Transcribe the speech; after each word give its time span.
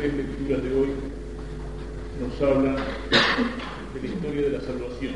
tres 0.00 0.14
lecturas 0.14 0.62
de 0.62 0.72
hoy 0.72 0.88
nos 2.20 2.40
hablan 2.40 2.76
de 3.92 4.00
la 4.00 4.06
historia 4.06 4.42
de 4.44 4.50
la 4.50 4.60
salvación 4.62 5.12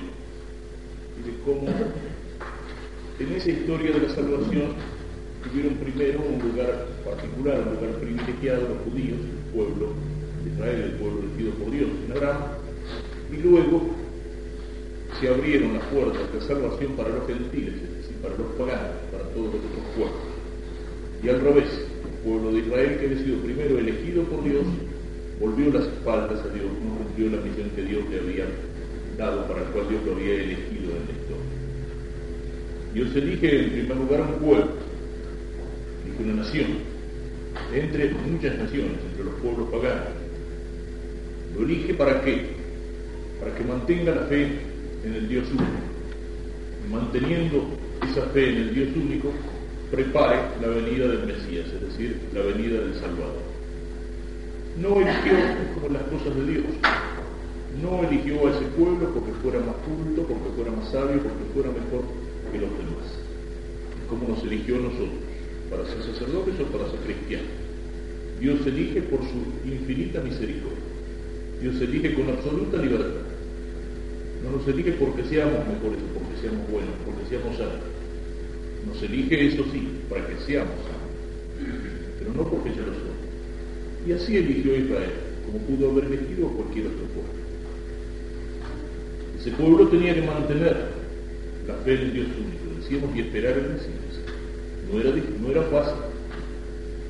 y 1.16 1.30
de 1.30 1.36
cómo 1.42 1.68
en 3.18 3.32
esa 3.32 3.50
historia 3.50 3.92
de 3.92 4.00
la 4.00 4.14
salvación 4.14 4.74
tuvieron 5.42 5.74
primero 5.76 6.20
un 6.20 6.50
lugar 6.50 6.86
particular, 7.02 7.64
un 7.66 7.74
lugar 7.76 7.98
privilegiado 7.98 8.68
los 8.68 8.78
judíos, 8.84 9.20
el 9.24 9.52
pueblo 9.54 9.88
de 10.44 10.50
Israel, 10.52 10.82
el 10.82 10.92
pueblo 11.00 11.20
elegido 11.20 11.52
por 11.52 11.70
Dios 11.70 11.88
en 12.04 12.12
Abraham, 12.12 12.42
y 13.32 13.36
luego 13.36 13.88
se 15.18 15.28
abrieron 15.28 15.78
las 15.78 15.84
puertas 15.84 16.30
de 16.30 16.40
salvación 16.42 16.92
para 16.92 17.08
los 17.08 17.26
gentiles, 17.26 17.74
es 17.74 17.96
decir, 17.96 18.16
para 18.20 18.36
los 18.36 18.52
paganos, 18.58 19.00
para 19.10 19.24
todos 19.32 19.46
los 19.46 19.64
otros 19.64 19.84
pueblos. 19.96 20.20
Y 21.22 21.28
al 21.30 21.40
revés, 21.40 21.70
pueblo 22.24 22.52
de 22.52 22.58
Israel, 22.60 22.96
que 22.98 23.06
había 23.06 23.18
sido 23.18 23.38
primero 23.38 23.78
elegido 23.78 24.24
por 24.24 24.42
Dios, 24.42 24.64
volvió 25.38 25.72
las 25.72 25.84
espaldas 25.84 26.40
a 26.40 26.54
Dios, 26.54 26.66
no 26.82 26.96
cumplió 26.96 27.30
la 27.30 27.42
misión 27.42 27.70
que 27.76 27.82
Dios 27.82 28.02
le 28.10 28.18
había 28.18 28.46
dado, 29.18 29.46
para 29.46 29.60
el 29.60 29.68
cual 29.68 29.88
Dios 29.88 30.02
lo 30.04 30.12
había 30.12 30.34
elegido 30.34 30.90
en 30.90 31.04
la 31.04 31.14
historia. 31.14 31.54
Dios 32.94 33.16
elige 33.16 33.64
en 33.64 33.70
primer 33.70 33.96
lugar 33.96 34.20
un 34.22 34.46
pueblo, 34.46 34.68
elige 36.04 36.22
una 36.22 36.42
nación, 36.42 36.66
entre 37.72 38.10
muchas 38.12 38.58
naciones, 38.58 38.98
entre 39.10 39.24
los 39.24 39.34
pueblos 39.34 39.68
paganos. 39.70 40.08
Lo 41.56 41.64
elige 41.64 41.94
para 41.94 42.22
qué? 42.22 42.46
Para 43.40 43.54
que 43.54 43.64
mantenga 43.64 44.14
la 44.14 44.22
fe 44.22 44.48
en 45.04 45.14
el 45.14 45.28
Dios 45.28 45.46
único. 45.48 45.64
Manteniendo 46.90 47.64
esa 48.10 48.22
fe 48.26 48.50
en 48.50 48.56
el 48.56 48.74
Dios 48.74 48.88
único, 48.96 49.32
prepare 49.90 50.38
la 50.60 50.68
venida 50.68 51.08
del 51.08 51.26
Mesías, 51.26 51.66
es 51.66 51.80
decir, 51.80 52.20
la 52.32 52.40
venida 52.42 52.80
del 52.80 52.94
Salvador. 52.94 53.42
No 54.80 55.00
eligió 55.00 55.34
como 55.74 55.88
las 55.88 56.02
cosas 56.04 56.34
de 56.36 56.46
Dios. 56.52 56.64
No 57.80 58.02
eligió 58.08 58.46
a 58.46 58.50
ese 58.50 58.66
pueblo 58.76 59.10
porque 59.14 59.32
fuera 59.42 59.60
más 59.60 59.76
culto, 59.86 60.22
porque 60.26 60.50
fuera 60.56 60.70
más 60.70 60.90
sabio, 60.90 61.22
porque 61.22 61.44
fuera 61.54 61.70
mejor 61.70 62.02
que 62.50 62.58
los 62.58 62.70
demás. 62.70 63.06
Como 64.08 64.28
nos 64.28 64.42
eligió 64.44 64.76
a 64.76 64.80
nosotros, 64.80 65.22
para 65.70 65.86
ser 65.86 66.02
sacerdotes 66.02 66.54
o 66.60 66.64
para 66.74 66.90
ser 66.90 67.00
cristianos. 67.00 67.54
Dios 68.40 68.66
elige 68.66 69.02
por 69.02 69.20
su 69.20 69.68
infinita 69.68 70.20
misericordia. 70.20 70.84
Dios 71.60 71.80
elige 71.80 72.14
con 72.14 72.28
absoluta 72.28 72.76
libertad. 72.78 73.26
No 74.42 74.58
nos 74.58 74.68
elige 74.68 74.92
porque 74.92 75.24
seamos 75.24 75.66
mejores, 75.66 76.02
porque 76.12 76.34
seamos 76.42 76.68
buenos, 76.70 76.94
porque 77.06 77.24
seamos 77.30 77.56
santos. 77.56 77.93
Nos 78.86 79.02
elige, 79.02 79.48
eso 79.48 79.64
sí, 79.72 79.88
para 80.08 80.26
que 80.26 80.36
seamos 80.46 80.74
santos, 80.84 81.14
pero 82.18 82.32
no 82.34 82.48
porque 82.50 82.70
ya 82.70 82.82
lo 82.82 82.92
somos. 82.92 83.14
Y 84.06 84.12
así 84.12 84.36
eligió 84.36 84.76
Israel, 84.76 85.12
como 85.46 85.58
pudo 85.60 85.90
haber 85.90 86.04
elegido 86.04 86.48
cualquier 86.48 86.88
otro 86.88 87.04
pueblo. 87.14 87.44
Ese 89.38 89.50
pueblo 89.52 89.88
tenía 89.88 90.14
que 90.14 90.22
mantener 90.22 90.76
la 91.66 91.74
fe 91.84 91.94
en 91.94 92.12
Dios 92.12 92.26
único, 92.36 92.80
decíamos, 92.80 93.16
y 93.16 93.20
esperar 93.20 93.58
el 93.58 93.72
Mesías. 93.72 94.20
No 94.92 95.00
era, 95.00 95.10
no 95.10 95.50
era 95.50 95.62
fácil, 95.62 96.00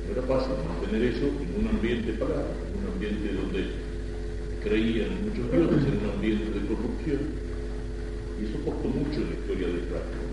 no 0.07 0.11
era 0.13 0.21
fácil 0.23 0.53
mantener 0.67 1.09
eso 1.11 1.25
en 1.27 1.63
un 1.63 1.67
ambiente 1.67 2.13
pagano, 2.13 2.55
en 2.71 2.83
un 2.83 2.93
ambiente 2.93 3.33
donde 3.33 3.65
creían 4.63 5.09
muchos 5.23 5.51
dioses, 5.51 5.87
en 5.87 6.03
un 6.03 6.11
ambiente 6.15 6.45
de 6.45 6.65
corrupción. 6.67 7.19
Y 8.39 8.45
eso 8.45 8.57
costó 8.65 8.87
mucho 8.87 9.21
en 9.21 9.29
la 9.29 9.35
historia 9.35 9.67
de 9.67 9.79
Israel. 9.83 10.24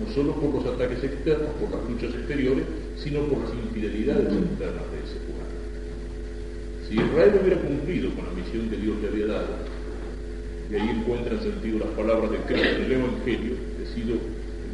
No 0.00 0.12
solo 0.12 0.34
por 0.34 0.54
los 0.54 0.66
ataques 0.66 1.04
externos, 1.04 1.50
por 1.60 1.70
las 1.70 1.88
luchas 1.88 2.14
exteriores, 2.14 2.64
sino 2.96 3.20
por 3.26 3.38
las 3.44 3.54
infidelidades 3.54 4.32
internas 4.32 4.84
de 4.90 4.98
ese 5.06 5.18
pueblo. 5.22 5.54
Si 6.88 6.94
Israel 6.94 7.40
hubiera 7.40 7.60
cumplido 7.60 8.10
con 8.14 8.26
la 8.26 8.32
misión 8.32 8.68
que 8.68 8.76
Dios 8.76 8.96
le 9.00 9.08
había 9.08 9.26
dado, 9.26 9.54
y 10.70 10.74
ahí 10.74 10.88
encuentran 10.88 11.40
sentido 11.42 11.78
las 11.78 11.94
palabras 11.94 12.30
de 12.30 12.38
Cristo 12.38 12.68
en 12.76 12.84
el 12.84 12.92
Evangelio, 12.92 13.54
he 13.82 13.86
sido 13.94 14.16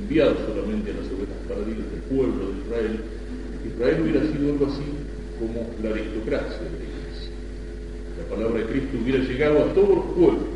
enviado 0.00 0.36
solamente 0.46 0.90
a 0.90 0.94
las 0.94 1.06
ovejas 1.12 1.40
perdidas 1.46 1.90
del 1.90 2.02
pueblo 2.08 2.50
de 2.50 2.58
Israel, 2.64 3.00
Israel 3.66 4.02
hubiera 4.02 4.20
sido 4.32 4.52
algo 4.52 4.66
así 4.66 4.88
como 5.38 5.68
la 5.82 5.90
aristocracia 5.90 6.58
de 6.64 6.78
la 6.80 6.84
iglesia. 6.88 7.32
La 8.18 8.24
palabra 8.34 8.60
de 8.60 8.66
Cristo 8.66 8.98
hubiera 9.02 9.24
llegado 9.24 9.64
a 9.64 9.74
todos 9.74 9.88
los 9.88 10.04
pueblos 10.16 10.48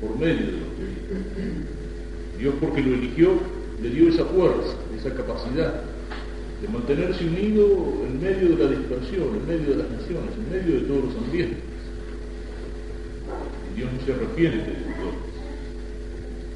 por 0.00 0.18
medio 0.18 0.46
de 0.46 0.52
los 0.52 0.70
que 0.76 2.38
Dios 2.38 2.54
porque 2.60 2.82
lo 2.82 2.94
eligió, 2.94 3.30
le 3.82 3.90
dio 3.90 4.08
esa 4.08 4.24
fuerza, 4.24 4.74
esa 4.96 5.14
capacidad 5.14 5.82
de 6.62 6.68
mantenerse 6.68 7.24
unido 7.24 8.02
en 8.06 8.20
medio 8.20 8.56
de 8.56 8.64
la 8.64 8.70
dispersión, 8.70 9.36
en 9.36 9.46
medio 9.46 9.76
de 9.76 9.82
las 9.82 9.90
naciones, 9.90 10.30
en 10.36 10.50
medio 10.50 10.80
de 10.80 10.86
todos 10.86 11.04
los 11.04 11.16
ambientes. 11.24 11.58
Y 13.72 13.76
Dios 13.76 13.90
no 13.92 14.06
se 14.06 14.12
arrepiente 14.12 14.70
de 14.70 14.76
sus 14.76 14.96
dones. 14.96 15.26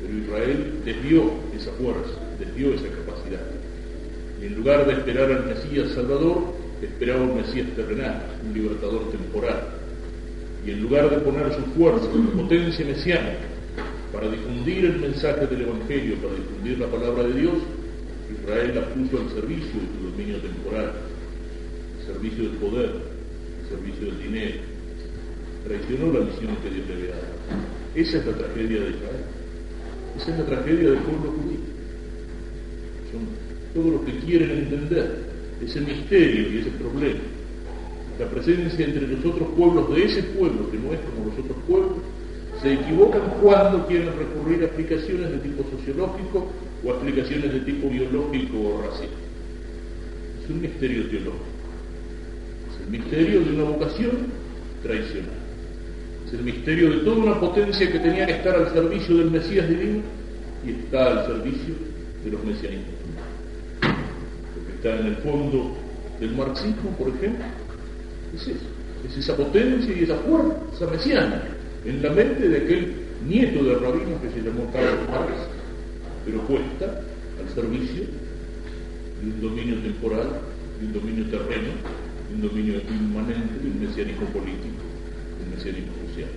Pero 0.01 0.19
Israel 0.19 0.75
les 0.85 1.03
dio 1.03 1.23
esa 1.55 1.71
fuerza, 1.73 2.19
les 2.39 2.55
dio 2.55 2.73
esa 2.73 2.89
capacidad. 2.89 3.45
Y 4.41 4.47
en 4.47 4.55
lugar 4.55 4.87
de 4.87 4.95
esperar 4.95 5.31
al 5.31 5.47
Mesías 5.47 5.91
Salvador, 5.91 6.55
esperaba 6.81 7.21
un 7.21 7.37
Mesías 7.37 7.69
terrenal, 7.77 8.23
un 8.43 8.55
libertador 8.55 9.11
temporal. 9.11 9.69
Y 10.65 10.71
en 10.71 10.83
lugar 10.83 11.11
de 11.11 11.19
poner 11.19 11.53
su 11.55 11.63
fuerza, 11.79 12.07
su 12.11 12.31
potencia 12.31 12.87
mesiánica, 12.87 13.50
para 14.13 14.29
difundir 14.29 14.85
el 14.85 14.99
mensaje 14.99 15.47
del 15.47 15.63
Evangelio, 15.63 16.17
para 16.17 16.35
difundir 16.35 16.79
la 16.79 16.87
palabra 16.87 17.25
de 17.25 17.41
Dios, 17.41 17.55
Israel 18.31 18.73
la 18.75 18.95
puso 18.95 19.23
al 19.23 19.29
servicio 19.31 19.81
de 19.81 19.87
su 19.87 20.11
dominio 20.11 20.37
temporal, 20.39 20.93
al 21.99 22.07
servicio 22.15 22.45
del 22.45 22.53
poder, 22.59 22.91
al 22.91 23.69
servicio 23.69 24.07
del 24.07 24.23
dinero. 24.23 24.61
Traicionó 25.65 26.13
la 26.13 26.25
misión 26.25 26.57
que 26.63 26.71
Dios 26.71 26.89
le 26.89 26.95
había 26.95 27.11
dado. 27.11 27.41
Esa 27.95 28.19
es 28.19 28.27
la 28.27 28.33
tragedia 28.33 28.81
de 28.81 28.91
Israel. 28.91 29.25
Esa 30.17 30.31
es 30.33 30.39
la 30.39 30.47
tragedia 30.47 30.91
del 30.91 30.99
pueblo 31.01 31.33
judío. 31.33 31.61
Son 33.13 33.21
todos 33.75 33.93
los 33.93 34.03
que 34.03 34.19
quieren 34.27 34.51
entender 34.51 35.31
ese 35.63 35.81
misterio 35.81 36.53
y 36.53 36.59
ese 36.59 36.71
problema. 36.71 37.21
La 38.19 38.27
presencia 38.27 38.85
entre 38.85 39.07
los 39.07 39.25
otros 39.25 39.49
pueblos 39.57 39.95
de 39.95 40.05
ese 40.05 40.23
pueblo, 40.23 40.71
que 40.71 40.79
no 40.79 40.93
es 40.93 41.01
como 41.01 41.27
los 41.31 41.39
otros 41.39 41.57
pueblos, 41.67 41.99
se 42.63 42.75
equivocan 42.75 43.23
cuando 43.41 43.87
quieren 43.87 44.11
recurrir 44.19 44.63
a 44.63 44.67
explicaciones 44.67 45.31
de 45.31 45.39
tipo 45.39 45.65
sociológico 45.71 46.47
o 46.85 46.91
a 46.91 46.95
explicaciones 46.95 47.53
de 47.55 47.61
tipo 47.61 47.89
biológico 47.89 48.59
o 48.59 48.83
racial. 48.83 49.09
Es 50.45 50.51
un 50.51 50.61
misterio 50.61 51.09
teológico. 51.09 51.45
Es 52.69 52.81
el 52.85 52.91
misterio 52.91 53.41
de 53.41 53.53
una 53.55 53.65
vocación 53.65 54.11
traicionada. 54.83 55.33
Es 56.27 56.35
el 56.35 56.43
misterio 56.43 56.91
de 56.91 56.97
toda 56.99 57.17
una 57.17 57.41
potencia 57.41 57.91
que 57.91 57.99
tenía 57.99 58.27
que 58.27 58.33
estar 58.33 58.55
al 58.55 58.73
servicio 58.73 59.17
del 59.17 59.31
Mesías 59.31 59.69
divino 59.69 60.03
y 60.67 60.71
está 60.71 61.07
al 61.07 61.27
servicio 61.27 61.75
de 62.25 62.31
los 62.31 62.45
mesianistas. 62.45 62.95
Lo 63.83 64.67
que 64.67 64.73
está 64.75 65.01
en 65.01 65.07
el 65.07 65.17
fondo 65.17 65.77
del 66.21 66.37
marxismo, 66.37 66.91
por 66.99 67.09
ejemplo, 67.09 67.45
es 68.35 68.43
eso. 68.43 68.67
Es 69.09 69.17
esa 69.17 69.35
potencia 69.35 69.95
y 69.97 70.05
esa 70.05 70.17
fuerza 70.17 70.87
mesiánica 70.93 71.60
en 71.85 72.03
la 72.03 72.11
mente 72.11 72.49
de 72.49 72.57
aquel 72.59 72.93
nieto 73.27 73.65
de 73.65 73.75
rabino 73.77 74.21
que 74.21 74.31
se 74.31 74.43
llamó 74.43 74.71
Carlos 74.73 75.09
Marx, 75.11 75.33
pero 76.25 76.41
puesta 76.43 77.03
al 77.41 77.55
servicio 77.55 78.05
de 79.23 79.27
un 79.27 79.41
dominio 79.41 79.77
temporal, 79.77 80.29
de 80.81 80.87
un 80.87 80.93
dominio 80.93 81.25
terreno, 81.27 81.73
de 82.29 82.35
un 82.35 82.43
dominio 82.43 82.81
inmanente, 82.89 83.59
de 83.63 83.71
un 83.71 83.81
mesianismo 83.81 84.27
político, 84.27 84.83
de 85.39 85.45
un 85.45 85.51
mesianismo 85.51 85.93
social. 86.09 86.31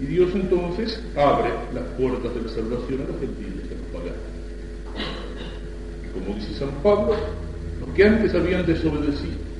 Y 0.00 0.06
Dios 0.06 0.30
entonces 0.34 1.00
abre 1.16 1.50
las 1.72 1.84
puertas 1.96 2.34
de 2.34 2.42
la 2.42 2.48
salvación 2.48 3.02
a 3.02 3.12
los 3.12 3.20
gentiles, 3.20 3.64
a 3.70 3.74
los 3.74 4.02
paganos. 4.02 4.34
Como 6.12 6.34
dice 6.34 6.54
San 6.54 6.70
Pablo, 6.82 7.16
los 7.80 7.94
que 7.94 8.04
antes 8.04 8.34
habían 8.34 8.66
desobedecido, 8.66 9.53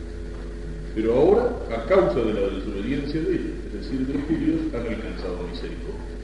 pero 0.94 1.14
ahora, 1.14 1.50
a 1.75 1.85
causa 1.87 2.20
de 2.20 2.35
la 2.35 2.41
desobediencia 2.55 3.20
de 3.20 3.35
ellos, 3.35 3.56
es 3.67 3.73
decir, 3.73 4.06
de 4.06 4.14
los 4.14 4.23
judíos, 4.25 4.61
han 4.73 4.87
alcanzado 4.87 5.43
misericordia. 5.50 6.14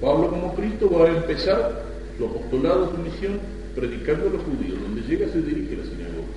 Pablo 0.00 0.30
como 0.30 0.54
Cristo 0.54 0.90
va 0.90 1.06
a 1.06 1.16
empezar 1.16 1.84
su 2.18 2.24
apostolado, 2.24 2.90
su 2.90 2.98
misión, 2.98 3.38
predicando 3.76 4.28
a 4.28 4.32
los 4.32 4.42
judíos. 4.42 4.82
Donde 4.82 5.02
llega 5.02 5.28
se 5.28 5.42
dirige 5.42 5.74
a 5.74 5.78
la 5.78 5.84
sinagoga. 5.84 6.34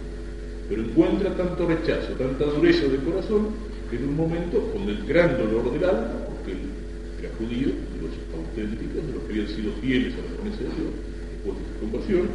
Pero 0.69 0.81
encuentra 0.83 1.35
tanto 1.35 1.67
rechazo, 1.67 2.13
tanta 2.13 2.45
dureza 2.45 2.85
de 2.85 2.97
corazón, 2.97 3.47
que 3.89 3.97
en 3.97 4.09
un 4.09 4.15
momento, 4.15 4.61
con 4.71 4.83
el 4.87 5.03
gran 5.07 5.37
dolor 5.37 5.73
del 5.73 5.83
alma, 5.83 6.13
porque 6.29 6.51
él 6.53 6.69
era 7.19 7.29
judío, 7.37 7.69
de 7.73 7.97
los 8.05 8.13
auténticos, 8.37 9.01
de 9.01 9.13
los 9.13 9.23
que 9.23 9.33
habían 9.33 9.47
sido 9.47 9.73
fieles 9.81 10.13
a 10.13 10.17
la 10.17 10.37
promesa 10.37 10.57
de 10.57 10.69
Dios, 10.77 10.93
después 11.33 11.57
de 11.57 11.63
su 11.65 11.79
conversión, 11.81 12.29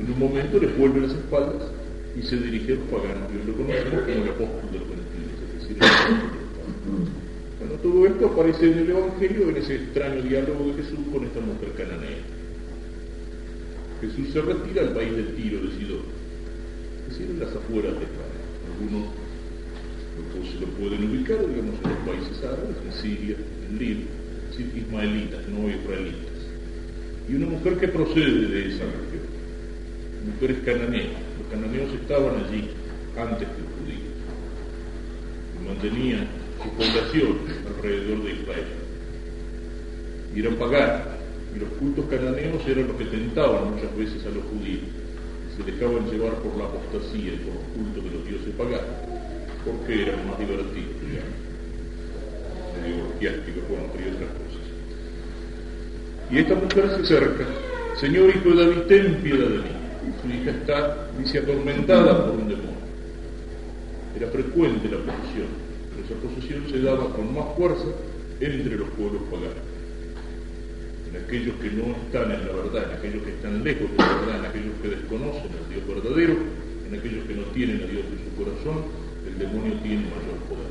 en 0.00 0.12
un 0.12 0.18
momento 0.18 0.58
les 0.58 0.78
vuelve 0.78 1.00
las 1.00 1.12
espaldas 1.12 1.79
y 2.16 2.22
se 2.22 2.36
dirige 2.36 2.72
a 2.72 2.76
los 2.76 2.88
paganos. 2.88 3.28
Y 3.30 3.46
lo 3.46 3.54
conocemos 3.54 4.00
como 4.02 4.22
el 4.24 4.30
apóstol 4.30 4.68
de 4.72 4.78
los 4.78 4.88
gentiles, 4.88 5.36
es 5.40 5.50
decir, 5.60 5.76
el 5.76 5.86
apóstol 5.86 6.30
de 6.30 6.40
los 6.40 7.10
Bueno, 7.58 7.74
todo 7.82 8.06
esto 8.06 8.26
aparece 8.26 8.72
en 8.72 8.78
el 8.78 8.90
Evangelio, 8.90 9.50
en 9.50 9.56
ese 9.56 9.74
extraño 9.76 10.22
diálogo 10.22 10.64
de 10.66 10.82
Jesús 10.82 11.00
con 11.12 11.24
esta 11.24 11.40
mujer 11.40 11.72
cananea. 11.76 12.22
Jesús 14.00 14.32
se 14.32 14.40
retira 14.40 14.82
al 14.82 14.94
país 14.94 15.12
del 15.12 15.34
Tiro 15.34 15.60
de 15.60 15.70
Sidón. 15.76 16.06
es 17.04 17.18
decir, 17.18 17.30
en 17.30 17.40
las 17.40 17.54
afueras 17.54 17.92
de 17.92 18.04
Israel. 18.08 18.40
Algunos 18.72 19.12
lo, 20.16 20.60
lo 20.60 20.66
pueden 20.74 21.10
ubicar, 21.10 21.38
digamos, 21.46 21.76
en 21.84 21.90
los 21.90 22.00
países 22.08 22.44
árabes, 22.44 22.76
en 22.84 22.92
Siria, 22.92 23.36
en 23.36 23.78
Líbano, 23.78 24.06
es 24.50 24.56
decir, 24.56 24.72
ismaelitas, 24.76 25.48
no 25.48 25.68
israelitas. 25.68 26.40
Y 27.28 27.34
una 27.34 27.46
mujer 27.46 27.76
que 27.76 27.88
procede 27.88 28.48
de 28.48 28.68
esa 28.68 28.84
región, 28.84 29.29
mujeres 30.26 30.58
cananeas. 30.64 31.20
Los 31.38 31.48
cananeos 31.50 31.92
estaban 31.94 32.44
allí 32.44 32.70
antes 33.16 33.48
que 33.48 33.62
los 33.62 33.72
judíos 33.78 34.10
y 35.60 35.68
mantenían 35.68 36.26
su 36.62 36.70
población 36.70 37.38
alrededor 37.66 38.24
de 38.24 38.32
Israel. 38.32 38.66
Y 40.34 40.40
eran 40.40 40.54
paganos. 40.56 41.02
Y 41.54 41.58
los 41.58 41.68
cultos 41.80 42.04
cananeos 42.06 42.62
eran 42.66 42.88
los 42.88 42.96
que 42.96 43.06
tentaban 43.06 43.74
muchas 43.74 43.96
veces 43.96 44.24
a 44.26 44.30
los 44.30 44.44
judíos. 44.44 44.86
Se 45.56 45.64
dejaban 45.64 46.08
llevar 46.10 46.34
por 46.34 46.56
la 46.56 46.64
apostasía 46.64 47.34
y 47.34 47.42
por 47.42 47.54
los 47.54 47.64
cultos 47.74 48.04
de 48.04 48.10
los 48.10 48.24
dioses 48.24 48.54
paganos, 48.56 48.96
porque 49.64 50.02
eran 50.02 50.26
más 50.28 50.38
divertidos, 50.38 50.94
digamos, 51.02 51.36
medio 52.80 53.04
orgiásticos, 53.08 53.68
bueno, 53.68 53.84
y 53.98 54.14
otras 54.14 54.30
cosas. 54.30 54.64
Y 56.30 56.38
esta 56.38 56.54
mujer 56.54 56.88
se 56.94 57.02
acerca, 57.02 57.44
Señor 57.98 58.30
hijo 58.30 58.50
de 58.50 58.64
David, 58.64 58.82
ten 58.86 59.14
piedad 59.16 59.48
de 59.48 59.58
mí. 59.58 59.79
Su 60.22 60.28
hija 60.28 60.50
está, 60.50 61.10
dice, 61.18 61.38
atormentada 61.38 62.26
por 62.26 62.34
un 62.34 62.48
demonio. 62.48 62.70
Era 64.16 64.28
frecuente 64.28 64.88
la 64.88 64.98
posesión, 64.98 65.48
pero 65.90 66.04
esa 66.04 66.14
posesión 66.26 66.68
se 66.70 66.80
daba 66.80 67.12
con 67.14 67.34
más 67.34 67.56
fuerza 67.56 67.88
entre 68.40 68.76
los 68.76 68.88
pueblos 68.90 69.22
paganos 69.30 69.70
en 71.10 71.22
aquellos 71.24 71.54
que 71.56 71.70
no 71.70 71.90
están 71.90 72.30
en 72.30 72.46
la 72.46 72.52
verdad, 72.52 72.84
en 72.90 72.98
aquellos 72.98 73.22
que 73.24 73.30
están 73.30 73.64
lejos 73.64 73.90
de 73.90 73.96
la 73.96 74.14
verdad, 74.14 74.38
en 74.38 74.44
aquellos 74.46 74.74
que 74.80 74.88
desconocen 74.88 75.50
al 75.58 75.68
Dios 75.68 75.86
verdadero, 75.88 76.36
en 76.86 76.98
aquellos 76.98 77.24
que 77.26 77.34
no 77.34 77.42
tienen 77.52 77.82
a 77.82 77.86
Dios 77.86 78.04
en 78.06 78.18
su 78.24 78.30
corazón, 78.36 78.84
el 79.26 79.38
demonio 79.38 79.74
tiene 79.82 80.02
mayor 80.06 80.38
poder. 80.46 80.70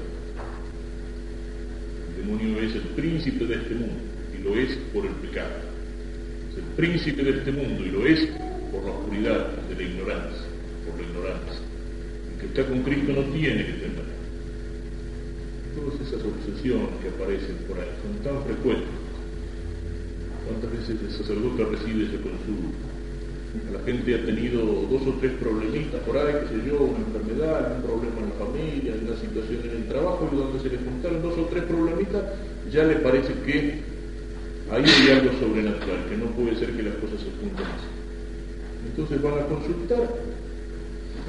El 2.07 2.25
demonio 2.25 2.61
es 2.61 2.75
el 2.75 2.87
príncipe 2.95 3.45
de 3.45 3.55
este 3.55 3.75
mundo 3.75 3.99
y 4.33 4.43
lo 4.43 4.55
es 4.55 4.77
por 4.93 5.05
el 5.05 5.11
pecado. 5.13 5.59
Es 6.51 6.57
el 6.57 6.63
príncipe 6.75 7.23
de 7.23 7.31
este 7.31 7.51
mundo 7.51 7.85
y 7.85 7.89
lo 7.89 8.05
es 8.05 8.29
por 8.71 8.83
la 8.85 8.91
oscuridad 8.91 9.47
de 9.67 9.75
la 9.75 9.83
ignorancia, 9.83 10.47
por 10.85 10.99
la 10.99 11.07
ignorancia. 11.07 11.59
El 12.31 12.39
que 12.39 12.45
está 12.47 12.65
con 12.65 12.83
Cristo 12.83 13.13
no 13.13 13.23
tiene 13.33 13.65
que 13.65 13.73
temer. 13.73 14.09
Todas 15.75 15.95
esas 16.01 16.21
obsesiones 16.25 16.89
que 17.01 17.09
aparecen 17.09 17.57
por 17.67 17.79
ahí 17.79 17.91
son 18.01 18.23
tan 18.23 18.43
frecuentes 18.43 18.99
¿Cuántas 20.49 20.71
veces 20.71 20.97
el 20.97 21.11
sacerdote 21.13 21.63
recibe 21.63 22.09
ese 22.09 22.17
consulta? 22.25 22.89
La 23.71 23.85
gente 23.85 24.15
ha 24.15 24.25
tenido 24.25 24.65
dos 24.89 25.05
o 25.05 25.13
tres 25.21 25.33
problemitas 25.37 26.01
por 26.01 26.17
ahí, 26.17 26.41
qué 26.41 26.57
sé 26.57 26.65
yo, 26.65 26.89
una 26.89 27.05
enfermedad, 27.05 27.77
un 27.77 27.83
problema 27.85 28.17
en 28.17 28.29
la 28.33 28.37
familia, 28.41 28.93
una 28.97 29.13
situación 29.13 29.61
en 29.69 29.77
el 29.77 29.87
trabajo, 29.87 30.27
y 30.31 30.35
donde 30.35 30.59
se 30.59 30.69
le 30.69 30.77
juntaron 30.81 31.21
dos 31.21 31.37
o 31.37 31.45
tres 31.53 31.63
problemitas, 31.65 32.23
ya 32.73 32.83
le 32.83 32.95
parece 32.97 33.33
que 33.45 33.81
ahí 34.73 34.85
hay 34.85 35.21
algo 35.21 35.37
sobrenatural, 35.37 36.01
que 36.09 36.17
no 36.17 36.25
puede 36.33 36.57
ser 36.57 36.73
que 36.73 36.81
las 36.81 36.95
cosas 36.95 37.21
se 37.21 37.29
junten 37.37 37.65
así. 37.65 37.98
Entonces 38.85 39.21
van 39.21 39.33
a 39.33 39.45
consultar 39.45 40.07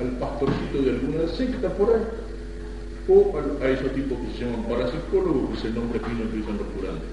al 0.00 0.10
pastorcito 0.18 0.82
de 0.82 0.90
alguna 0.90 1.28
secta 1.28 1.68
por 1.70 1.94
ahí, 1.94 2.02
o 3.08 3.34
a, 3.62 3.68
esos 3.68 3.92
tipos 3.92 4.18
que 4.18 4.38
se 4.38 4.44
llaman 4.44 4.64
parapsicólogos, 4.64 5.50
que 5.50 5.58
es 5.58 5.64
el 5.64 5.74
nombre 5.74 6.00
fino 6.00 6.30
que 6.30 6.38
usan 6.38 6.58
los 6.58 6.66
curantes. 6.68 7.08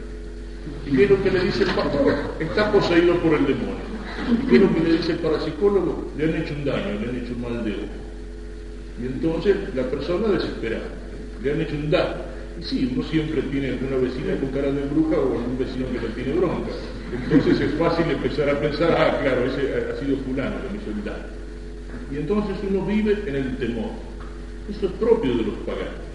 ¿Y 0.86 0.96
qué 0.96 1.04
es 1.04 1.10
lo 1.10 1.24
que 1.24 1.32
le 1.32 1.40
dice 1.42 1.64
el 1.64 1.70
pastor? 1.72 2.14
Está 2.40 2.72
poseído 2.72 3.16
por 3.16 3.34
el 3.34 3.46
demonio. 3.48 3.88
¿Y 4.44 4.48
qué 4.48 4.56
es 4.56 4.62
lo 4.62 4.74
que 4.74 4.80
le 4.82 4.98
dice 4.98 5.12
el 5.14 5.20
parapsicólogo? 5.20 6.12
Le 6.18 6.24
han 6.26 6.42
hecho 6.42 6.54
un 6.54 6.66
daño, 6.66 7.00
le 7.00 7.10
han 7.10 7.16
hecho 7.16 7.34
un 7.34 7.42
mal 7.42 7.64
de 7.64 7.72
ojo. 7.72 8.08
Y 9.02 9.06
entonces 9.06 9.56
la 9.76 9.84
persona 9.84 10.28
desesperada, 10.30 10.90
le 11.42 11.52
han 11.52 11.62
hecho 11.62 11.76
un 11.76 11.90
daño. 11.90 12.27
Sí, 12.62 12.92
uno 12.94 13.04
siempre 13.04 13.42
tiene 13.44 13.70
alguna 13.70 13.98
vecina 13.98 14.36
con 14.40 14.50
cara 14.50 14.72
de 14.72 14.82
bruja 14.86 15.18
o 15.18 15.38
algún 15.38 15.58
vecino 15.58 15.86
que 15.92 16.08
le 16.08 16.14
tiene 16.14 16.40
bronca. 16.40 16.72
Entonces 17.24 17.62
es 17.62 17.72
fácil 17.76 18.06
empezar 18.12 18.50
a 18.50 18.60
pensar, 18.60 18.92
ah, 18.92 19.20
claro, 19.22 19.46
ese 19.46 19.92
ha 19.92 20.00
sido 20.00 20.18
fulano 20.26 20.56
que 20.64 20.70
me 20.74 20.78
hizo. 20.78 20.92
Y 22.12 22.18
entonces 22.18 22.58
uno 22.70 22.86
vive 22.86 23.24
en 23.26 23.36
el 23.36 23.58
temor. 23.58 23.92
Eso 24.70 24.88
es 24.88 24.92
propio 24.94 25.38
de 25.38 25.44
los 25.44 25.56
paganos. 25.66 26.06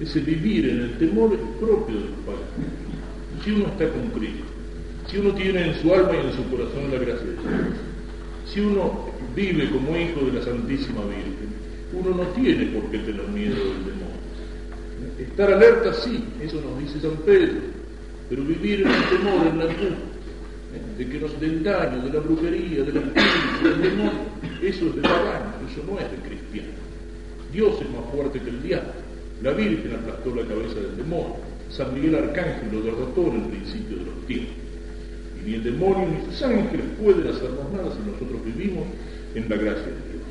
Ese 0.00 0.20
vivir 0.20 0.68
en 0.68 0.80
el 0.80 0.98
temor 0.98 1.32
es 1.32 1.40
propio 1.60 1.94
de 1.94 2.04
los 2.04 2.18
paganos 2.24 2.86
si 3.46 3.52
uno 3.52 3.66
está 3.66 3.88
con 3.90 4.10
Cristo, 4.10 4.44
si 5.08 5.18
uno 5.18 5.32
tiene 5.34 5.68
en 5.68 5.74
su 5.80 5.94
alma 5.94 6.12
y 6.14 6.26
en 6.26 6.32
su 6.32 6.50
corazón 6.50 6.90
la 6.90 6.98
gracia 6.98 7.26
de 7.26 7.32
Dios, 7.32 7.76
si 8.44 8.60
uno 8.60 9.06
vive 9.36 9.70
como 9.70 9.96
hijo 9.96 10.26
de 10.26 10.32
la 10.32 10.44
Santísima 10.44 11.02
Virgen, 11.02 11.54
uno 11.92 12.16
no 12.16 12.22
tiene 12.30 12.66
por 12.66 12.90
qué 12.90 12.98
tener 12.98 13.28
miedo 13.28 13.54
del 13.54 13.84
demonio. 13.84 14.05
Estar 15.18 15.52
alerta 15.52 15.94
sí, 15.94 16.24
eso 16.42 16.60
nos 16.60 16.78
dice 16.78 17.00
San 17.00 17.16
Pedro, 17.24 17.60
pero 18.28 18.44
vivir 18.44 18.82
en 18.82 18.88
el 18.88 19.04
temor, 19.08 19.46
en 19.46 19.58
la 19.58 19.66
culpa, 19.66 19.96
de 20.98 21.08
que 21.08 21.20
nos 21.20 21.40
den 21.40 21.62
daño, 21.62 22.02
de 22.02 22.12
la 22.12 22.20
brujería, 22.20 22.82
del 22.82 22.96
espíritu, 22.96 23.68
del 23.68 23.82
demonio, 23.82 24.12
eso 24.62 24.86
es 24.86 24.96
de 24.96 25.02
pagano, 25.02 25.52
eso 25.70 25.82
no 25.90 25.98
es 25.98 26.10
de 26.10 26.28
cristiano. 26.28 26.68
Dios 27.52 27.80
es 27.80 27.90
más 27.90 28.04
fuerte 28.12 28.40
que 28.40 28.50
el 28.50 28.62
diablo. 28.62 28.92
La 29.42 29.52
Virgen 29.52 29.94
aplastó 29.94 30.34
la 30.34 30.46
cabeza 30.46 30.74
del 30.74 30.96
demonio. 30.96 31.36
San 31.70 31.94
Miguel 31.94 32.14
Arcángel 32.16 32.68
lo 32.72 32.82
derrotó 32.82 33.28
en 33.28 33.36
el 33.36 33.48
principio 33.48 33.96
de 33.96 34.04
los 34.04 34.26
tiempos. 34.26 34.54
Y 35.40 35.48
ni 35.48 35.54
el 35.54 35.64
demonio 35.64 36.08
ni 36.08 36.26
sus 36.26 36.42
ángeles 36.42 36.86
pueden 37.00 37.26
hacernos 37.26 37.72
nada 37.72 37.90
si 37.92 38.10
nosotros 38.10 38.44
vivimos 38.44 38.84
en 39.34 39.48
la 39.48 39.56
gracia 39.56 39.86
de 39.86 40.12
Dios. 40.12 40.26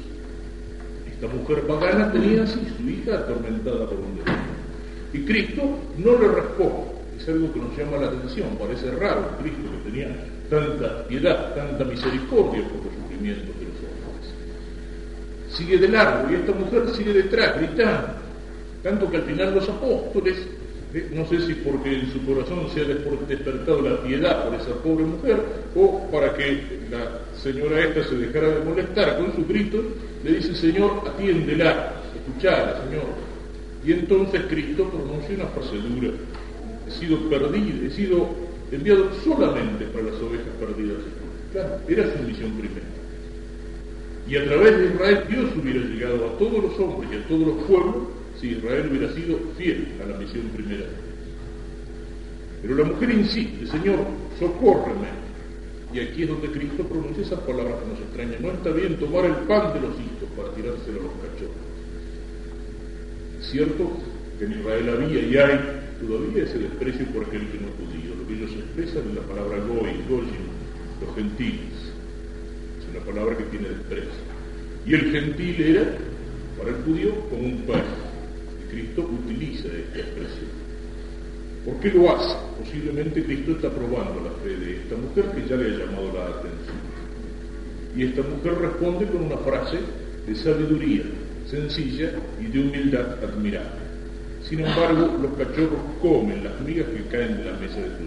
Esta 1.11 1.27
mujer 1.27 1.61
pagana 1.67 2.11
tenía 2.11 2.43
así 2.43 2.59
su 2.77 2.89
hija 2.89 3.19
atormentada 3.19 3.89
por 3.89 3.99
un 3.99 4.17
demonio. 4.17 4.44
Y 5.15 5.19
Cristo 5.19 5.61
no 5.97 6.19
le 6.19 6.27
responde. 6.27 6.91
Es 7.17 7.27
algo 7.29 7.53
que 7.53 7.59
nos 7.59 7.77
llama 7.77 7.97
la 7.97 8.07
atención. 8.07 8.49
Parece 8.59 8.91
raro 8.91 9.29
Cristo 9.39 9.71
que 9.71 9.89
tenía 9.89 10.09
tanta 10.49 11.07
piedad, 11.07 11.55
tanta 11.55 11.85
misericordia 11.85 12.61
por 12.63 12.83
los 12.83 12.93
sufrimientos 12.93 13.55
de 13.57 13.65
los 13.65 13.77
hombres. 13.79 14.33
Sigue 15.49 15.77
de 15.77 15.87
largo 15.87 16.29
y 16.29 16.35
esta 16.35 16.51
mujer 16.51 16.89
sigue 16.93 17.13
detrás, 17.13 17.55
gritando. 17.57 18.07
Tanto 18.83 19.09
que 19.09 19.17
al 19.17 19.23
final 19.23 19.55
los 19.55 19.69
apóstoles 19.69 20.35
no 21.13 21.25
sé 21.27 21.41
si 21.45 21.53
porque 21.55 21.93
en 21.93 22.11
su 22.11 22.25
corazón 22.25 22.67
se 22.73 22.81
ha 22.81 22.85
despertado 22.85 23.81
la 23.81 24.01
piedad 24.01 24.45
por 24.45 24.55
esa 24.55 24.73
pobre 24.75 25.03
mujer, 25.03 25.37
o 25.75 26.09
para 26.09 26.33
que 26.33 26.61
la 26.89 27.19
señora 27.37 27.81
esta 27.81 28.03
se 28.05 28.15
dejara 28.15 28.49
de 28.49 28.63
molestar 28.63 29.17
con 29.17 29.35
su 29.35 29.45
grito, 29.45 29.83
le 30.23 30.35
dice, 30.35 30.55
Señor, 30.55 31.03
atiéndela, 31.05 31.95
escuchala, 32.15 32.81
Señor. 32.85 33.24
Y 33.85 33.91
entonces 33.91 34.41
Cristo 34.49 34.89
pronuncia 34.89 35.35
una 35.35 35.49
procedura. 35.49 36.09
He 36.87 36.91
sido 36.91 37.29
perdido, 37.29 37.85
he 37.85 37.89
sido 37.91 38.29
enviado 38.71 39.11
solamente 39.23 39.85
para 39.85 40.05
las 40.05 40.15
ovejas 40.15 40.47
perdidas. 40.59 40.97
Claro, 41.51 41.79
era 41.87 42.03
su 42.11 42.23
misión 42.23 42.51
primera. 42.53 42.85
Y 44.27 44.37
a 44.37 44.45
través 44.45 44.77
de 44.77 44.85
Israel 44.87 45.23
Dios 45.29 45.51
hubiera 45.61 45.79
llegado 45.81 46.27
a 46.27 46.37
todos 46.39 46.63
los 46.63 46.79
hombres 46.79 47.11
y 47.11 47.15
a 47.15 47.27
todos 47.27 47.47
los 47.47 47.63
pueblos 47.65 47.95
si 48.41 48.47
Israel 48.49 48.87
hubiera 48.89 49.13
sido 49.13 49.37
fiel 49.55 49.87
a 50.03 50.09
la 50.09 50.17
misión 50.17 50.47
primera. 50.49 50.85
Pero 52.63 52.75
la 52.75 52.85
mujer 52.85 53.11
insiste, 53.11 53.67
Señor, 53.67 53.99
socórreme. 54.39 55.25
Y 55.93 55.99
aquí 55.99 56.23
es 56.23 56.29
donde 56.29 56.49
Cristo 56.49 56.83
pronuncia 56.83 57.23
esas 57.23 57.39
palabras 57.41 57.75
que 57.79 57.89
nos 57.91 57.99
extrañan. 57.99 58.41
No 58.41 58.51
está 58.51 58.71
bien 58.71 58.97
tomar 58.97 59.25
el 59.25 59.35
pan 59.47 59.73
de 59.73 59.81
los 59.81 59.93
hijos 59.93 60.27
para 60.35 60.49
tirárselo 60.55 60.99
a 60.99 61.03
los 61.03 61.13
cachorros. 61.21 61.74
Cierto 63.51 63.91
que 64.39 64.45
en 64.45 64.59
Israel 64.59 64.89
había 64.89 65.21
y 65.21 65.37
hay 65.37 65.59
todavía 66.01 66.43
ese 66.43 66.59
desprecio 66.59 67.05
por 67.07 67.25
aquel 67.25 67.47
que 67.47 67.59
no 67.59 67.69
judío. 67.77 68.15
Lo 68.17 68.27
que 68.27 68.33
ellos 68.33 68.51
expresan 68.51 69.09
es 69.09 69.15
la 69.15 69.21
palabra 69.21 69.59
goy, 69.59 69.93
goyim, 70.09 70.49
los 71.01 71.15
gentiles. 71.15 71.93
Es 72.79 72.95
una 72.95 73.05
palabra 73.05 73.37
que 73.37 73.43
tiene 73.45 73.69
desprecio. 73.69 74.25
Y 74.85 74.93
el 74.93 75.11
gentil 75.11 75.61
era, 75.61 75.97
para 76.57 76.69
el 76.69 76.83
judío, 76.83 77.15
como 77.29 77.43
un 77.43 77.57
perro. 77.65 78.05
Cristo 78.71 79.09
utiliza 79.09 79.67
esta 79.67 79.99
expresión. 79.99 80.65
¿Por 81.65 81.79
qué 81.79 81.91
lo 81.91 82.15
hace? 82.15 82.35
Posiblemente 82.59 83.23
Cristo 83.23 83.51
está 83.51 83.69
probando 83.69 84.21
la 84.21 84.31
fe 84.43 84.57
de 84.57 84.77
esta 84.77 84.95
mujer 84.95 85.25
que 85.31 85.49
ya 85.49 85.55
le 85.55 85.65
ha 85.65 85.85
llamado 85.85 86.11
la 86.13 86.25
atención. 86.27 86.77
Y 87.95 88.03
esta 88.03 88.21
mujer 88.21 88.59
responde 88.59 89.05
con 89.05 89.23
una 89.23 89.37
frase 89.37 89.77
de 90.27 90.35
sabiduría 90.35 91.03
sencilla 91.49 92.11
y 92.41 92.45
de 92.45 92.59
humildad 92.59 93.23
admirable. 93.23 93.85
Sin 94.47 94.59
embargo, 94.59 95.17
los 95.21 95.33
cachorros 95.33 95.79
comen 96.01 96.43
las 96.43 96.59
migas 96.61 96.87
que 96.87 97.03
caen 97.09 97.37
de 97.37 97.45
la 97.45 97.57
mesa 97.57 97.79
de 97.79 97.89
tu 97.89 98.03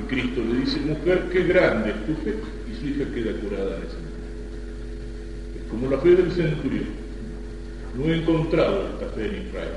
Y 0.00 0.06
Cristo 0.08 0.42
le 0.44 0.60
dice, 0.60 0.78
mujer, 0.80 1.24
qué 1.32 1.44
grande 1.44 1.90
es 1.90 2.06
tu 2.06 2.14
fe, 2.22 2.34
y 2.70 2.80
su 2.80 2.86
hija 2.86 3.12
queda 3.12 3.32
curada 3.40 3.76
en 3.76 3.82
ese 3.82 3.96
momento. 3.96 4.16
Es 5.56 5.70
como 5.70 5.90
la 5.90 5.98
fe 5.98 6.10
del 6.10 6.32
centurión 6.32 7.06
no 7.96 8.12
he 8.12 8.18
encontrado 8.18 8.88
esta 8.88 9.06
fe 9.14 9.26
en 9.26 9.46
Israel. 9.48 9.72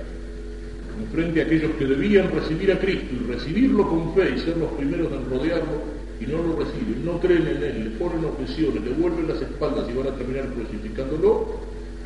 En 1.00 1.08
frente 1.08 1.42
a 1.42 1.46
aquellos 1.46 1.72
que 1.78 1.86
debían 1.86 2.30
recibir 2.32 2.72
a 2.72 2.80
Cristo 2.80 3.08
y 3.16 3.32
recibirlo 3.32 3.88
con 3.88 4.14
fe 4.14 4.34
y 4.36 4.40
ser 4.40 4.58
los 4.58 4.72
primeros 4.74 5.12
en 5.14 5.30
rodearlo, 5.30 6.00
y 6.20 6.26
no 6.26 6.44
lo 6.44 6.58
reciben, 6.58 7.06
no 7.06 7.18
creen 7.20 7.48
en 7.48 7.64
él, 7.64 7.84
le 7.86 7.90
ponen 7.92 8.26
objeciones, 8.26 8.84
le 8.84 8.92
vuelven 8.92 9.30
las 9.30 9.42
espaldas 9.42 9.88
y 9.90 9.94
van 9.94 10.08
a 10.08 10.18
terminar 10.18 10.50
crucificándolo, 10.50 11.59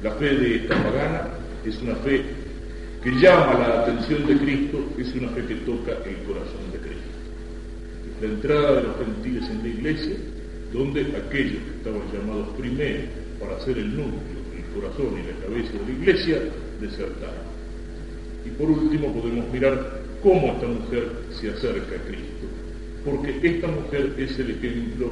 la 0.04 0.12
fe 0.12 0.36
de 0.36 0.56
esta 0.58 0.84
pagana 0.84 1.30
es 1.66 1.82
una 1.82 1.96
fe 1.96 2.22
que 3.02 3.12
llama 3.12 3.58
la 3.58 3.82
atención 3.84 4.28
de 4.28 4.38
Cristo, 4.38 4.80
es 4.98 5.16
una 5.16 5.30
fe 5.30 5.46
que 5.46 5.56
toca 5.56 5.92
el 5.92 6.18
corazón 6.28 6.72
de 6.74 6.80
Cristo. 6.80 7.14
La 8.22 8.28
entrada 8.28 8.76
de 8.76 8.84
los 8.84 8.98
gentiles 8.98 9.50
en 9.50 9.62
la 9.62 9.68
iglesia, 9.68 10.16
donde 10.74 11.02
aquellos 11.02 11.62
que 11.64 11.78
estaban 11.78 12.02
llamados 12.12 12.50
primero 12.58 13.04
para 13.40 13.60
ser 13.62 13.78
el 13.78 13.96
núcleo, 13.96 14.44
el 14.58 14.82
corazón 14.82 15.20
y 15.20 15.28
la 15.28 15.46
cabeza 15.46 15.72
de 15.72 15.86
la 15.86 16.00
iglesia, 16.00 16.38
desertaron. 16.82 17.54
Y 18.46 18.50
por 18.50 18.72
último 18.72 19.14
podemos 19.14 19.50
mirar 19.54 20.02
cómo 20.22 20.54
esta 20.54 20.68
mujer 20.68 21.12
se 21.32 21.50
acerca 21.50 21.96
a 21.96 22.08
Cristo, 22.08 22.48
porque 23.06 23.40
esta 23.42 23.68
mujer 23.68 24.16
es 24.18 24.38
el 24.38 24.52
ejemplo 24.52 25.12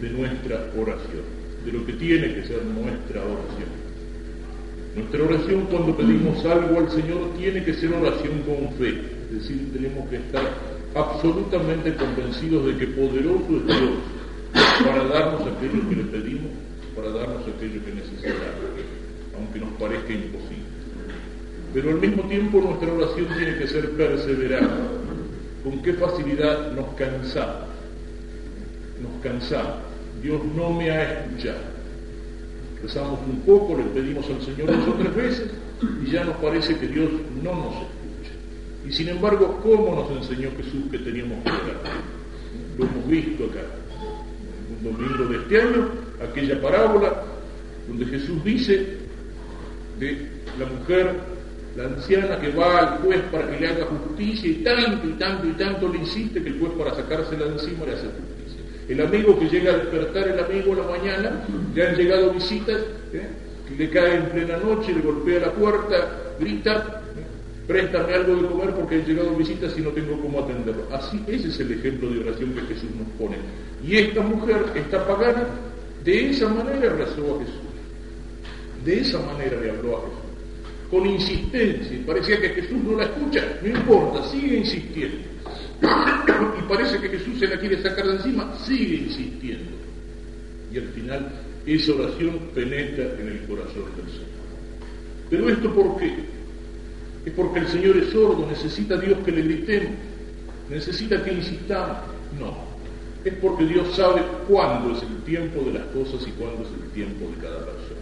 de 0.00 0.10
nuestra 0.10 0.66
oración, 0.76 1.22
de 1.64 1.72
lo 1.72 1.86
que 1.86 1.92
tiene 1.92 2.34
que 2.34 2.44
ser 2.44 2.64
nuestra 2.64 3.22
oración. 3.22 3.81
Nuestra 4.94 5.24
oración 5.24 5.66
cuando 5.70 5.96
pedimos 5.96 6.44
algo 6.44 6.80
al 6.80 6.90
Señor 6.90 7.32
tiene 7.38 7.64
que 7.64 7.72
ser 7.72 7.94
oración 7.94 8.42
con 8.42 8.72
fe, 8.76 9.00
es 9.30 9.38
decir, 9.38 9.72
tenemos 9.72 10.06
que 10.10 10.16
estar 10.16 10.42
absolutamente 10.94 11.94
convencidos 11.94 12.66
de 12.66 12.76
que 12.76 12.86
poderoso 12.88 13.56
es 13.56 13.66
Dios 13.66 13.90
para 14.84 15.04
darnos 15.04 15.40
aquello 15.42 15.88
que 15.88 15.96
le 15.96 16.04
pedimos, 16.04 16.52
para 16.94 17.08
darnos 17.08 17.40
aquello 17.40 17.82
que 17.82 17.94
necesitamos, 17.94 18.36
aunque 19.34 19.60
nos 19.60 19.70
parezca 19.80 20.12
imposible. 20.12 20.72
Pero 21.72 21.88
al 21.88 22.00
mismo 22.00 22.24
tiempo 22.24 22.60
nuestra 22.60 22.92
oración 22.92 23.28
tiene 23.34 23.56
que 23.56 23.68
ser 23.68 23.90
perseverante. 23.92 24.82
Con 25.64 25.82
qué 25.82 25.94
facilidad 25.94 26.72
nos 26.72 26.88
cansamos. 26.96 27.68
Nos 29.00 29.22
cansamos. 29.22 29.78
Dios 30.22 30.42
no 30.54 30.70
me 30.74 30.90
ha 30.90 31.24
escuchado 31.24 31.71
rezamos 32.82 33.20
un 33.26 33.40
poco, 33.40 33.76
le 33.76 33.84
pedimos 33.84 34.26
al 34.28 34.42
Señor 34.42 34.66
dos 34.66 34.88
o 34.88 34.94
tres 34.94 35.14
veces 35.14 35.50
y 36.04 36.10
ya 36.10 36.24
nos 36.24 36.36
parece 36.36 36.76
que 36.78 36.88
Dios 36.88 37.10
no 37.42 37.54
nos 37.54 37.74
escucha. 37.74 38.32
Y 38.86 38.92
sin 38.92 39.08
embargo, 39.08 39.60
¿cómo 39.62 39.94
nos 39.94 40.10
enseñó 40.22 40.50
Jesús 40.56 40.84
que 40.90 40.98
teníamos 40.98 41.42
que 41.44 41.50
orar? 41.50 41.80
Lo 42.78 42.84
hemos 42.84 43.06
visto 43.06 43.44
acá, 43.44 43.60
un 44.76 44.92
domingo 44.92 45.24
de 45.26 45.36
este 45.36 45.60
año, 45.60 45.88
aquella 46.22 46.60
parábola 46.60 47.24
donde 47.88 48.06
Jesús 48.06 48.42
dice 48.44 48.98
de 49.98 50.28
la 50.58 50.66
mujer, 50.66 51.14
la 51.76 51.84
anciana 51.84 52.38
que 52.38 52.50
va 52.50 52.78
al 52.78 52.98
juez 52.98 53.20
para 53.30 53.50
que 53.50 53.60
le 53.60 53.68
haga 53.68 53.86
justicia 53.86 54.50
y 54.50 54.54
tanto 54.56 55.08
y 55.08 55.12
tanto 55.12 55.46
y 55.46 55.52
tanto 55.52 55.88
le 55.88 55.98
insiste 55.98 56.42
que 56.42 56.48
el 56.48 56.58
juez 56.58 56.72
para 56.72 56.94
sacársela 56.94 57.46
de 57.46 57.52
encima 57.52 57.86
le 57.86 57.92
hace 57.92 58.06
justicia. 58.06 58.41
El 58.92 59.00
amigo 59.00 59.38
que 59.38 59.48
llega 59.48 59.72
a 59.72 59.78
despertar 59.78 60.28
el 60.28 60.38
amigo 60.38 60.74
a 60.74 60.76
la 60.76 60.98
mañana, 60.98 61.46
le 61.74 61.88
han 61.88 61.96
llegado 61.96 62.30
visitas, 62.30 62.76
¿eh? 63.14 63.26
le 63.78 63.88
cae 63.88 64.16
en 64.16 64.26
plena 64.26 64.58
noche, 64.58 64.92
le 64.92 65.00
golpea 65.00 65.40
la 65.40 65.52
puerta, 65.52 66.34
grita, 66.38 67.00
¿eh? 67.16 67.66
préstame 67.66 68.12
algo 68.12 68.36
de 68.36 68.48
comer 68.48 68.74
porque 68.74 68.96
han 68.96 69.06
llegado 69.06 69.34
visitas 69.34 69.72
y 69.78 69.80
no 69.80 69.88
tengo 69.92 70.20
cómo 70.20 70.40
atenderlo. 70.40 70.86
Así, 70.92 71.24
ese 71.26 71.48
es 71.48 71.60
el 71.60 71.72
ejemplo 71.72 72.10
de 72.10 72.20
oración 72.20 72.52
que 72.52 72.60
Jesús 72.60 72.90
nos 72.98 73.08
pone. 73.18 73.38
Y 73.82 73.96
esta 73.96 74.20
mujer, 74.20 74.62
esta 74.74 75.06
pagana, 75.06 75.46
de 76.04 76.30
esa 76.30 76.48
manera 76.50 76.92
rezó 76.92 77.36
a 77.36 77.38
Jesús. 77.38 77.62
De 78.84 79.00
esa 79.00 79.20
manera 79.20 79.58
le 79.58 79.70
habló 79.70 79.96
a 79.96 80.00
Jesús. 80.00 80.90
Con 80.90 81.06
insistencia. 81.06 81.98
Parecía 82.06 82.38
que 82.42 82.50
Jesús 82.50 82.76
no 82.84 82.98
la 82.98 83.04
escucha. 83.04 83.42
No 83.62 83.68
importa, 83.68 84.22
sigue 84.28 84.58
insistiendo 84.58 85.32
y 86.58 86.62
parece 86.68 87.00
que 87.00 87.08
Jesús 87.08 87.38
se 87.38 87.46
la 87.46 87.58
quiere 87.58 87.82
sacar 87.82 88.06
de 88.06 88.16
encima, 88.16 88.54
sigue 88.64 88.96
insistiendo. 88.96 89.72
Y 90.72 90.78
al 90.78 90.88
final 90.88 91.32
esa 91.66 91.92
oración 91.92 92.38
penetra 92.54 93.04
en 93.20 93.28
el 93.28 93.40
corazón 93.46 93.84
del 93.96 94.06
Señor. 94.06 94.32
Pero 95.30 95.48
esto 95.48 95.72
por 95.74 95.96
qué? 95.98 96.14
Es 97.24 97.32
porque 97.34 97.60
el 97.60 97.68
Señor 97.68 97.96
es 97.96 98.10
sordo, 98.10 98.46
necesita 98.48 98.96
Dios 98.96 99.18
que 99.24 99.32
le 99.32 99.42
gritemos, 99.42 99.92
necesita 100.68 101.22
que 101.22 101.32
insistamos. 101.32 101.98
No, 102.38 102.56
es 103.24 103.34
porque 103.34 103.64
Dios 103.64 103.94
sabe 103.94 104.22
cuándo 104.48 104.96
es 104.96 105.02
el 105.02 105.22
tiempo 105.24 105.62
de 105.62 105.78
las 105.78 105.86
cosas 105.86 106.26
y 106.26 106.30
cuándo 106.32 106.62
es 106.62 106.68
el 106.82 106.90
tiempo 106.90 107.30
de 107.30 107.46
cada 107.46 107.58
persona. 107.58 108.00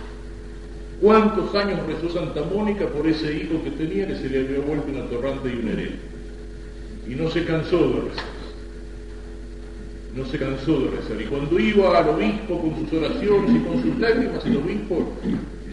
¿Cuántos 1.01 1.55
años 1.55 1.81
rezó 1.87 2.11
Santa 2.11 2.43
Mónica 2.43 2.87
por 2.87 3.07
ese 3.07 3.35
hijo 3.35 3.63
que 3.65 3.71
tenía 3.71 4.07
que 4.07 4.17
se 4.17 4.29
le 4.29 4.41
había 4.41 4.61
vuelto 4.61 4.91
una 4.91 5.05
torrante 5.09 5.49
y 5.49 5.59
un 5.59 5.69
hereje? 5.69 6.10
Y 7.09 7.15
no 7.15 7.31
se 7.31 7.45
cansó 7.45 7.79
de 7.79 8.01
rezar. 8.09 8.25
No 10.15 10.25
se 10.27 10.39
cansó 10.39 10.81
de 10.81 10.91
rezar. 10.91 11.21
Y 11.21 11.25
cuando 11.27 11.59
iba 11.59 11.99
al 11.99 12.09
obispo 12.09 12.61
con 12.61 12.77
sus 12.81 12.99
oraciones 12.99 13.51
y 13.55 13.59
con 13.61 13.83
sus 13.83 13.99
lágrimas, 13.99 14.45
el 14.45 14.57
obispo, 14.57 15.13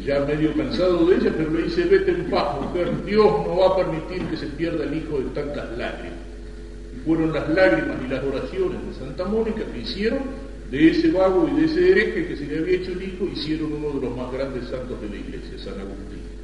ya 0.06 0.20
medio 0.22 0.54
cansado 0.54 1.06
de 1.06 1.16
ella, 1.18 1.34
pero 1.36 1.52
le 1.52 1.64
dice, 1.64 1.84
vete 1.86 2.12
en 2.12 2.30
paz, 2.30 2.62
mujer, 2.62 3.04
Dios 3.06 3.26
no 3.26 3.58
va 3.58 3.68
a 3.68 3.76
permitir 3.76 4.26
que 4.30 4.38
se 4.38 4.48
pierda 4.48 4.86
el 4.86 4.96
hijo 4.96 5.20
de 5.20 5.26
tantas 5.32 5.78
lágrimas. 5.78 6.20
Y 6.96 7.06
fueron 7.06 7.34
las 7.34 7.50
lágrimas 7.50 7.98
y 8.06 8.08
las 8.08 8.24
oraciones 8.24 8.78
de 8.88 8.94
Santa 8.94 9.26
Mónica 9.26 9.62
que 9.74 9.80
hicieron 9.80 10.20
de 10.72 10.92
ese 10.92 11.12
vago 11.12 11.50
y 11.52 11.60
de 11.60 11.66
ese 11.66 11.92
hereje 11.92 12.28
que 12.28 12.36
se 12.38 12.46
le 12.46 12.60
había 12.60 12.76
hecho 12.76 12.92
el 12.92 13.04
hijo, 13.04 13.26
hicieron 13.26 13.74
uno 13.74 14.00
de 14.00 14.08
los 14.08 14.18
más 14.18 14.32
grandes 14.32 14.68
santos 14.68 15.02
de 15.02 15.10
la 15.10 15.16
iglesia, 15.16 15.58
San 15.58 15.80
Agustín. 15.80 16.37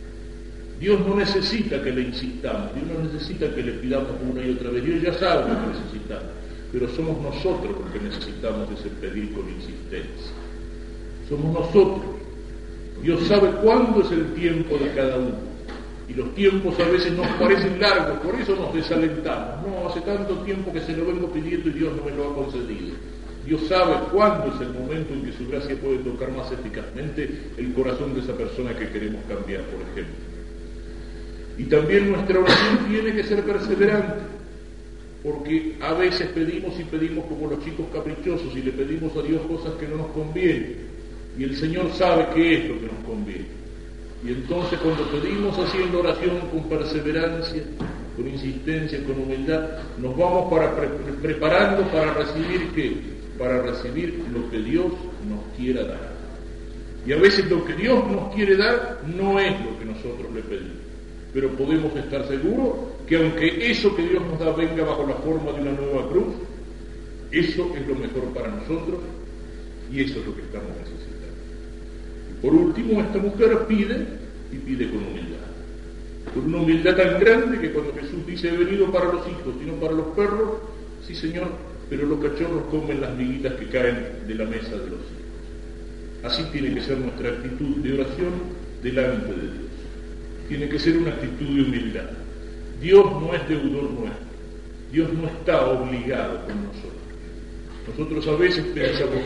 Dios 0.83 0.99
no 1.07 1.15
necesita 1.15 1.81
que 1.81 1.93
le 1.93 2.01
insistamos, 2.01 2.75
Dios 2.75 2.85
no 2.91 3.09
necesita 3.09 3.55
que 3.55 3.63
le 3.63 3.71
pidamos 3.71 4.09
una 4.29 4.45
y 4.45 4.51
otra 4.51 4.69
vez, 4.69 4.83
Dios 4.83 5.01
ya 5.01 5.13
sabe 5.13 5.47
lo 5.47 5.61
que 5.61 5.79
necesitamos, 5.79 6.29
pero 6.73 6.89
somos 6.89 7.21
nosotros 7.21 7.71
los 7.79 7.89
que 7.93 7.99
necesitamos 8.01 8.67
ese 8.77 8.89
pedir 8.89 9.31
con 9.31 9.49
insistencia. 9.49 10.33
Somos 11.29 11.53
nosotros. 11.53 12.01
Dios 13.01 13.25
sabe 13.27 13.47
cuándo 13.63 14.01
es 14.01 14.11
el 14.11 14.33
tiempo 14.33 14.75
de 14.75 14.91
cada 14.93 15.19
uno. 15.19 15.53
Y 16.09 16.15
los 16.15 16.35
tiempos 16.35 16.77
a 16.77 16.89
veces 16.89 17.13
nos 17.13 17.27
parecen 17.39 17.79
largos, 17.79 18.19
por 18.19 18.35
eso 18.35 18.53
nos 18.53 18.73
desalentamos. 18.73 19.65
No, 19.65 19.87
hace 19.87 20.01
tanto 20.01 20.35
tiempo 20.39 20.73
que 20.73 20.81
se 20.81 20.97
lo 20.97 21.05
vengo 21.05 21.31
pidiendo 21.31 21.69
y 21.69 21.73
Dios 21.79 21.93
no 21.95 22.03
me 22.03 22.11
lo 22.11 22.29
ha 22.29 22.35
concedido. 22.35 22.93
Dios 23.45 23.61
sabe 23.69 23.95
cuándo 24.11 24.53
es 24.53 24.59
el 24.59 24.73
momento 24.73 25.13
en 25.13 25.23
que 25.23 25.31
su 25.31 25.47
gracia 25.47 25.77
puede 25.77 25.99
tocar 25.99 26.29
más 26.33 26.51
eficazmente 26.51 27.53
el 27.55 27.71
corazón 27.71 28.13
de 28.15 28.19
esa 28.19 28.33
persona 28.33 28.77
que 28.77 28.89
queremos 28.89 29.21
cambiar, 29.29 29.61
por 29.61 29.79
ejemplo. 29.79 30.33
Y 31.57 31.65
también 31.65 32.11
nuestra 32.11 32.39
oración 32.39 32.79
tiene 32.89 33.13
que 33.13 33.23
ser 33.23 33.43
perseverante, 33.43 34.23
porque 35.21 35.75
a 35.81 35.93
veces 35.93 36.29
pedimos 36.29 36.79
y 36.79 36.83
pedimos 36.83 37.25
como 37.25 37.47
los 37.47 37.63
chicos 37.63 37.85
caprichosos 37.93 38.55
y 38.55 38.61
le 38.61 38.71
pedimos 38.71 39.15
a 39.15 39.21
Dios 39.21 39.41
cosas 39.43 39.73
que 39.79 39.87
no 39.87 39.97
nos 39.97 40.07
convienen. 40.07 40.93
Y 41.37 41.43
el 41.43 41.55
Señor 41.55 41.91
sabe 41.93 42.27
qué 42.33 42.57
es 42.57 42.69
lo 42.69 42.79
que 42.79 42.87
nos 42.87 43.05
conviene. 43.05 43.63
Y 44.25 44.29
entonces 44.29 44.79
cuando 44.79 45.03
pedimos 45.09 45.57
haciendo 45.59 45.99
oración 45.99 46.39
con 46.51 46.63
perseverancia, 46.69 47.63
con 48.15 48.27
insistencia, 48.27 49.03
con 49.03 49.19
humildad, 49.19 49.79
nos 49.99 50.17
vamos 50.17 50.51
para 50.51 50.73
preparando 51.21 51.83
para 51.91 52.13
recibir 52.13 52.69
qué? 52.73 52.93
Para 53.37 53.61
recibir 53.61 54.23
lo 54.33 54.49
que 54.49 54.59
Dios 54.59 54.91
nos 55.27 55.57
quiera 55.57 55.83
dar. 55.83 56.13
Y 57.05 57.11
a 57.11 57.17
veces 57.17 57.49
lo 57.49 57.65
que 57.65 57.73
Dios 57.73 58.07
nos 58.09 58.33
quiere 58.33 58.55
dar 58.55 59.01
no 59.15 59.39
es 59.39 59.53
lo 59.59 59.77
que 59.77 59.85
nosotros 59.85 60.33
le 60.33 60.41
pedimos 60.41 60.92
pero 61.33 61.49
podemos 61.49 61.95
estar 61.95 62.27
seguros 62.27 62.93
que 63.07 63.17
aunque 63.17 63.71
eso 63.71 63.95
que 63.95 64.03
Dios 64.07 64.21
nos 64.23 64.39
da 64.39 64.51
venga 64.51 64.83
bajo 64.83 65.05
la 65.07 65.15
forma 65.15 65.51
de 65.51 65.61
una 65.61 65.71
nueva 65.71 66.07
cruz, 66.09 66.35
eso 67.31 67.71
es 67.75 67.87
lo 67.87 67.95
mejor 67.95 68.25
para 68.33 68.49
nosotros 68.49 68.99
y 69.91 70.01
eso 70.01 70.19
es 70.19 70.25
lo 70.25 70.35
que 70.35 70.43
estamos 70.43 70.69
necesitando. 70.77 71.13
Y 72.29 72.41
por 72.41 72.53
último, 72.53 73.01
esta 73.01 73.17
mujer 73.17 73.65
pide 73.67 74.05
y 74.51 74.57
pide 74.57 74.89
con 74.89 74.99
humildad. 74.99 75.39
Con 76.33 76.45
una 76.45 76.57
humildad 76.57 76.95
tan 76.95 77.19
grande 77.19 77.59
que 77.59 77.71
cuando 77.71 77.93
Jesús 77.93 78.25
dice 78.27 78.49
he 78.49 78.57
venido 78.57 78.91
para 78.91 79.05
los 79.05 79.27
hijos 79.27 79.55
y 79.61 79.65
no 79.65 79.73
para 79.73 79.93
los 79.93 80.07
perros, 80.15 80.51
sí 81.05 81.15
Señor, 81.15 81.47
pero 81.89 82.05
los 82.05 82.19
cachorros 82.19 82.65
comen 82.69 83.01
las 83.01 83.15
miguitas 83.17 83.53
que 83.55 83.67
caen 83.67 84.27
de 84.27 84.35
la 84.35 84.45
mesa 84.45 84.71
de 84.71 84.89
los 84.89 84.99
hijos. 84.99 85.23
Así 86.23 86.43
tiene 86.51 86.73
que 86.75 86.81
ser 86.81 86.99
nuestra 86.99 87.29
actitud 87.29 87.77
de 87.77 87.93
oración 87.93 88.33
delante 88.81 89.33
de 89.33 89.41
Dios 89.41 89.72
tiene 90.47 90.69
que 90.69 90.79
ser 90.79 90.97
una 90.97 91.11
actitud 91.11 91.45
de 91.45 91.61
humildad. 91.61 92.09
Dios 92.81 93.05
no 93.21 93.33
es 93.33 93.47
deudor 93.47 93.91
nuestro. 93.91 94.33
Dios 94.91 95.11
no 95.13 95.27
está 95.27 95.65
obligado 95.65 96.45
con 96.45 96.65
nosotros. 96.65 96.93
Nosotros 97.87 98.27
a 98.27 98.35
veces 98.41 98.65
pensamos 98.73 99.21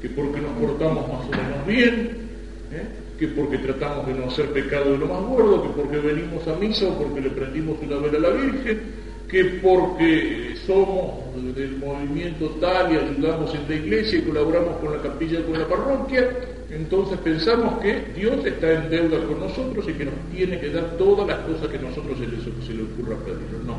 que 0.00 0.08
porque 0.10 0.40
nos 0.40 0.52
portamos 0.58 1.08
más 1.08 1.26
o 1.26 1.30
menos 1.30 1.66
bien, 1.66 2.28
¿eh? 2.72 2.86
que 3.18 3.28
porque 3.28 3.58
tratamos 3.58 4.06
de 4.06 4.14
no 4.14 4.26
hacer 4.26 4.50
pecado 4.50 4.92
de 4.92 4.98
lo 4.98 5.06
más 5.06 5.22
gordo, 5.22 5.62
que 5.62 5.68
porque 5.70 5.98
venimos 5.98 6.46
a 6.46 6.56
misa 6.56 6.86
o 6.86 6.98
porque 6.98 7.22
le 7.22 7.30
prendimos 7.30 7.78
una 7.82 7.96
vela 7.96 8.18
a 8.18 8.30
la 8.30 8.36
Virgen, 8.36 8.80
que 9.28 9.44
porque 9.62 10.54
somos 10.66 11.25
del 11.42 11.76
movimiento 11.76 12.48
tal 12.60 12.92
y 12.92 12.96
ayudamos 12.96 13.54
en 13.54 13.68
la 13.68 13.74
iglesia 13.74 14.18
y 14.18 14.22
colaboramos 14.22 14.76
con 14.76 14.92
la 14.92 15.02
capilla, 15.02 15.44
con 15.44 15.58
la 15.58 15.68
parroquia, 15.68 16.30
entonces 16.70 17.18
pensamos 17.18 17.80
que 17.80 18.12
Dios 18.16 18.44
está 18.44 18.72
en 18.72 18.90
deuda 18.90 19.24
con 19.24 19.40
nosotros 19.40 19.86
y 19.88 19.92
que 19.92 20.06
nos 20.06 20.14
tiene 20.34 20.58
que 20.58 20.70
dar 20.70 20.96
todas 20.98 21.26
las 21.26 21.38
cosas 21.40 21.68
que 21.68 21.78
nosotros 21.78 22.18
se 22.18 22.26
le, 22.26 22.66
se 22.66 22.74
le 22.74 22.82
ocurra 22.82 23.16
pedir. 23.24 23.64
No, 23.64 23.76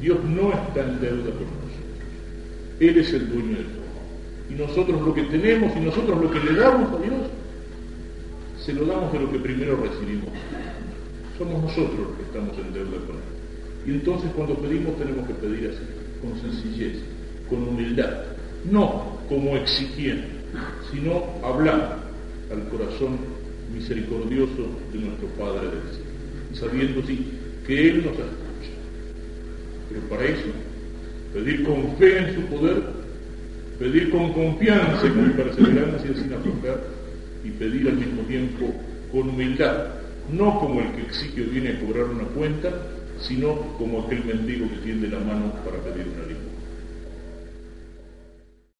Dios 0.00 0.18
no 0.24 0.52
está 0.52 0.80
en 0.80 1.00
deuda 1.00 1.30
con 1.30 1.48
nosotros. 1.48 1.64
Él 2.80 2.98
es 2.98 3.12
el 3.12 3.28
dueño 3.30 3.56
de 3.58 3.64
todo. 3.64 3.84
Y 4.50 4.54
nosotros 4.54 5.00
lo 5.00 5.14
que 5.14 5.22
tenemos 5.22 5.74
y 5.76 5.80
nosotros 5.80 6.20
lo 6.20 6.30
que 6.30 6.40
le 6.40 6.54
damos 6.54 6.92
a 6.92 7.02
Dios, 7.02 7.30
se 8.58 8.72
lo 8.74 8.84
damos 8.84 9.12
de 9.12 9.20
lo 9.20 9.30
que 9.30 9.38
primero 9.38 9.76
recibimos. 9.76 10.28
Somos 11.38 11.62
nosotros 11.62 11.98
los 11.98 12.16
que 12.16 12.22
estamos 12.22 12.56
en 12.58 12.72
deuda 12.74 12.98
con 13.06 13.16
Él. 13.16 13.34
Y 13.86 13.90
entonces 13.90 14.30
cuando 14.36 14.54
pedimos 14.56 14.96
tenemos 14.98 15.26
que 15.26 15.34
pedir 15.34 15.70
así, 15.70 16.03
con 16.24 16.40
sencillez, 16.40 16.98
con 17.48 17.68
humildad, 17.68 18.22
no 18.70 19.18
como 19.28 19.56
exigiendo, 19.56 20.26
sino 20.90 21.24
hablar 21.42 21.98
al 22.50 22.68
corazón 22.68 23.18
misericordioso 23.72 24.68
de 24.92 24.98
nuestro 25.00 25.28
Padre 25.38 25.68
del 25.68 25.88
cielo, 25.90 26.10
sabiendo 26.54 27.02
sí 27.06 27.26
que 27.66 27.90
Él 27.90 27.96
nos 27.98 28.12
escucha. 28.12 28.72
Pero 29.88 30.00
para 30.08 30.24
eso, 30.24 30.48
pedir 31.32 31.64
con 31.64 31.96
fe 31.96 32.18
en 32.18 32.34
su 32.34 32.40
poder, 32.42 32.82
pedir 33.78 34.10
con 34.10 34.32
confianza 34.32 35.06
y 35.06 35.10
con 35.10 35.32
perseverancia 35.32 36.14
sin 36.14 36.32
aflojar, 36.32 36.80
y 37.44 37.50
pedir 37.50 37.88
al 37.88 37.96
mismo 37.96 38.22
tiempo 38.22 38.72
con 39.12 39.28
humildad, 39.28 39.88
no 40.32 40.58
como 40.58 40.80
el 40.80 40.92
que 40.92 41.02
exige 41.02 41.42
o 41.42 41.50
viene 41.50 41.70
a 41.70 41.80
cobrar 41.80 42.04
una 42.04 42.24
cuenta, 42.24 42.70
sino 43.20 43.54
como 43.78 44.02
aquel 44.02 44.24
mendigo 44.24 44.68
que 44.68 44.76
tiende 44.76 45.08
la 45.08 45.20
mano 45.20 45.52
para 45.64 45.78
pedir 45.78 46.08
una 46.08 46.26
limosna. 46.26 46.43